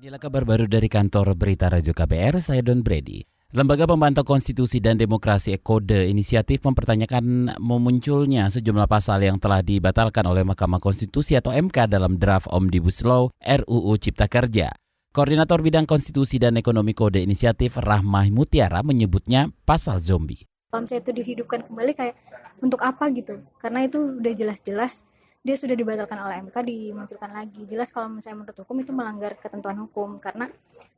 Inilah 0.00 0.16
kabar 0.16 0.48
baru 0.48 0.64
dari 0.64 0.88
kantor 0.88 1.36
berita 1.36 1.68
Radio 1.68 1.92
KBR, 1.92 2.40
saya 2.40 2.64
Don 2.64 2.80
Brady. 2.80 3.20
Lembaga 3.52 3.84
Pemantau 3.84 4.24
Konstitusi 4.24 4.80
dan 4.80 4.96
Demokrasi 4.96 5.52
Ekode 5.52 6.08
Inisiatif 6.08 6.64
mempertanyakan 6.64 7.60
memunculnya 7.60 8.48
sejumlah 8.48 8.88
pasal 8.88 9.20
yang 9.28 9.36
telah 9.36 9.60
dibatalkan 9.60 10.24
oleh 10.24 10.40
Mahkamah 10.40 10.80
Konstitusi 10.80 11.36
atau 11.36 11.52
MK 11.52 11.84
dalam 11.84 12.16
draft 12.16 12.48
Omnibus 12.48 13.04
Law 13.04 13.28
RUU 13.44 13.92
Cipta 14.00 14.24
Kerja. 14.24 14.72
Koordinator 15.12 15.60
Bidang 15.60 15.84
Konstitusi 15.84 16.40
dan 16.40 16.56
Ekonomi 16.56 16.96
Kode 16.96 17.20
Inisiatif 17.20 17.76
Rahmah 17.76 18.32
Mutiara 18.32 18.80
menyebutnya 18.80 19.52
pasal 19.68 20.00
zombie. 20.00 20.48
Kalau 20.72 20.88
misalnya 20.88 21.04
itu 21.04 21.12
dihidupkan 21.12 21.60
kembali 21.68 21.92
kayak 21.92 22.16
untuk 22.64 22.80
apa 22.80 23.04
gitu? 23.12 23.36
Karena 23.60 23.84
itu 23.84 24.16
udah 24.16 24.32
jelas-jelas 24.32 25.04
dia 25.40 25.56
sudah 25.56 25.72
dibatalkan 25.72 26.20
oleh 26.20 26.36
MK 26.44 26.56
dimunculkan 26.60 27.32
lagi. 27.32 27.64
Jelas 27.64 27.88
kalau 27.88 28.12
misalnya 28.12 28.44
menurut 28.44 28.58
hukum 28.60 28.76
itu 28.84 28.92
melanggar 28.92 29.32
ketentuan 29.40 29.76
hukum 29.80 30.20
karena 30.20 30.44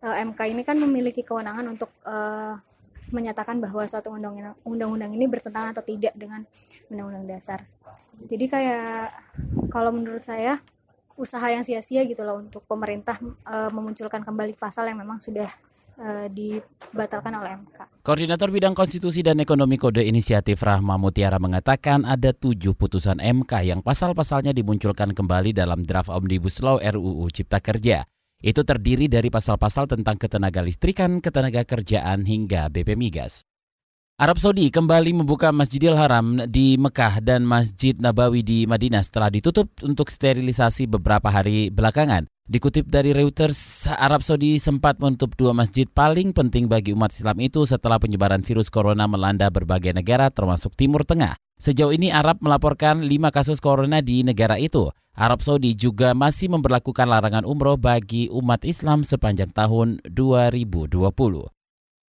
e, 0.02 0.06
eh, 0.10 0.26
MK 0.26 0.40
ini 0.50 0.62
kan 0.66 0.74
memiliki 0.82 1.22
kewenangan 1.22 1.62
untuk 1.70 1.90
e, 2.02 2.16
menyatakan 3.14 3.62
bahwa 3.62 3.86
suatu 3.86 4.10
undang-undang 4.66 5.10
ini 5.14 5.26
bertentangan 5.30 5.74
atau 5.74 5.84
tidak 5.86 6.14
dengan 6.18 6.42
undang-undang 6.90 7.38
dasar. 7.38 7.62
Jadi 8.26 8.44
kayak 8.50 9.10
kalau 9.70 9.94
menurut 9.94 10.22
saya 10.22 10.58
usaha 11.16 11.44
yang 11.48 11.62
sia-sia 11.62 12.02
gitu 12.08 12.24
loh 12.24 12.40
untuk 12.40 12.64
pemerintah 12.64 13.14
e, 13.22 13.56
memunculkan 13.70 14.24
kembali 14.24 14.56
pasal 14.56 14.88
yang 14.88 14.98
memang 15.00 15.20
sudah 15.20 15.46
e, 16.00 16.08
dibatalkan 16.32 17.32
oleh 17.36 17.60
MK. 17.60 18.02
Koordinator 18.02 18.48
Bidang 18.50 18.74
Konstitusi 18.74 19.20
dan 19.20 19.38
Ekonomi 19.38 19.76
Kode 19.76 20.02
Inisiatif 20.02 20.60
Rahma 20.64 20.96
Mutiara 20.96 21.36
mengatakan 21.36 22.02
ada 22.08 22.34
tujuh 22.34 22.74
putusan 22.74 23.20
MK 23.20 23.52
yang 23.62 23.80
pasal-pasalnya 23.84 24.50
dimunculkan 24.56 25.12
kembali 25.12 25.54
dalam 25.54 25.84
draft 25.84 26.10
Omnibus 26.10 26.64
Law 26.64 26.80
RUU 26.80 27.28
Cipta 27.30 27.60
Kerja. 27.60 28.02
Itu 28.42 28.66
terdiri 28.66 29.06
dari 29.06 29.30
pasal-pasal 29.30 29.86
tentang 29.86 30.18
ketenaga 30.18 30.66
listrikan, 30.66 31.22
ketenaga 31.22 31.62
kerjaan, 31.62 32.26
hingga 32.26 32.66
BP 32.74 32.98
Migas. 32.98 33.46
Arab 34.22 34.38
Saudi 34.38 34.70
kembali 34.70 35.18
membuka 35.18 35.50
Masjidil 35.50 35.98
Haram 35.98 36.46
di 36.46 36.78
Mekah 36.78 37.18
dan 37.26 37.42
Masjid 37.42 37.90
Nabawi 37.98 38.46
di 38.46 38.70
Madinah 38.70 39.02
setelah 39.02 39.34
ditutup 39.34 39.66
untuk 39.82 40.14
sterilisasi 40.14 40.86
beberapa 40.86 41.26
hari 41.26 41.74
belakangan. 41.74 42.30
Dikutip 42.46 42.86
dari 42.86 43.10
Reuters, 43.10 43.90
Arab 43.90 44.22
Saudi 44.22 44.62
sempat 44.62 45.02
menutup 45.02 45.34
dua 45.34 45.50
masjid 45.50 45.90
paling 45.90 46.30
penting 46.30 46.70
bagi 46.70 46.94
umat 46.94 47.10
Islam 47.10 47.42
itu 47.42 47.66
setelah 47.66 47.98
penyebaran 47.98 48.46
virus 48.46 48.70
corona 48.70 49.10
melanda 49.10 49.50
berbagai 49.50 49.90
negara 49.90 50.30
termasuk 50.30 50.78
Timur 50.78 51.02
Tengah. 51.02 51.34
Sejauh 51.58 51.90
ini 51.90 52.14
Arab 52.14 52.38
melaporkan 52.46 53.02
lima 53.02 53.34
kasus 53.34 53.58
corona 53.58 54.06
di 54.06 54.22
negara 54.22 54.54
itu. 54.54 54.86
Arab 55.18 55.42
Saudi 55.42 55.74
juga 55.74 56.14
masih 56.14 56.46
memperlakukan 56.46 57.10
larangan 57.10 57.42
umroh 57.42 57.74
bagi 57.74 58.30
umat 58.30 58.62
Islam 58.62 59.02
sepanjang 59.02 59.50
tahun 59.50 59.98
2020. 60.06 60.94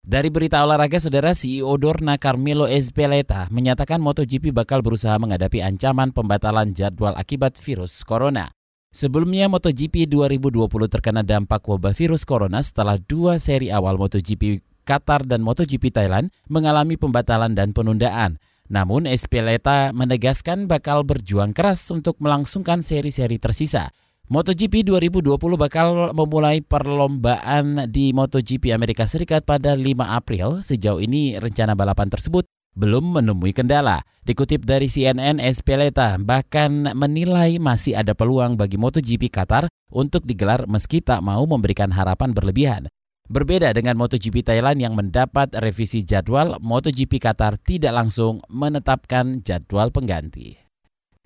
Dari 0.10 0.34
berita 0.34 0.66
olahraga, 0.66 0.98
saudara 0.98 1.38
CEO 1.38 1.70
Dorna 1.78 2.18
Carmelo 2.18 2.66
Ezpeleta 2.66 3.46
menyatakan 3.54 4.02
MotoGP 4.02 4.50
bakal 4.50 4.82
berusaha 4.82 5.14
menghadapi 5.22 5.62
ancaman 5.62 6.10
pembatalan 6.10 6.74
jadwal 6.74 7.14
akibat 7.14 7.62
virus 7.62 8.02
corona. 8.02 8.50
Sebelumnya 8.90 9.46
MotoGP 9.46 10.10
2020 10.10 10.66
terkena 10.90 11.22
dampak 11.22 11.62
wabah 11.62 11.94
virus 11.94 12.26
corona 12.26 12.58
setelah 12.66 12.98
dua 12.98 13.38
seri 13.38 13.70
awal 13.70 14.02
MotoGP 14.02 14.66
Qatar 14.82 15.30
dan 15.30 15.46
MotoGP 15.46 15.94
Thailand 15.94 16.34
mengalami 16.50 16.98
pembatalan 16.98 17.54
dan 17.54 17.70
penundaan. 17.70 18.42
Namun 18.66 19.06
Espeleta 19.06 19.94
menegaskan 19.94 20.66
bakal 20.66 21.06
berjuang 21.06 21.54
keras 21.54 21.86
untuk 21.94 22.18
melangsungkan 22.18 22.82
seri-seri 22.82 23.38
tersisa. 23.38 23.94
MotoGP 24.30 24.86
2020 24.86 25.42
bakal 25.58 26.14
memulai 26.14 26.62
perlombaan 26.62 27.90
di 27.90 28.14
MotoGP 28.14 28.70
Amerika 28.78 29.10
Serikat 29.10 29.42
pada 29.42 29.74
5 29.74 29.82
April. 30.06 30.62
Sejauh 30.62 31.02
ini 31.02 31.34
rencana 31.42 31.74
balapan 31.74 32.14
tersebut 32.14 32.46
belum 32.78 33.18
menemui 33.18 33.58
kendala. 33.58 34.06
Dikutip 34.22 34.70
dari 34.70 34.86
CNN, 34.86 35.42
Espeleta 35.42 36.14
bahkan 36.22 36.94
menilai 36.94 37.58
masih 37.58 37.98
ada 37.98 38.14
peluang 38.14 38.54
bagi 38.54 38.78
MotoGP 38.78 39.34
Qatar 39.34 39.66
untuk 39.90 40.22
digelar 40.30 40.70
meski 40.70 41.02
tak 41.02 41.26
mau 41.26 41.50
memberikan 41.50 41.90
harapan 41.90 42.30
berlebihan. 42.30 42.86
Berbeda 43.34 43.74
dengan 43.74 43.98
MotoGP 43.98 44.46
Thailand 44.46 44.78
yang 44.78 44.94
mendapat 44.94 45.58
revisi 45.58 46.06
jadwal, 46.06 46.62
MotoGP 46.62 47.18
Qatar 47.18 47.58
tidak 47.58 47.98
langsung 47.98 48.46
menetapkan 48.46 49.42
jadwal 49.42 49.90
pengganti. 49.90 50.69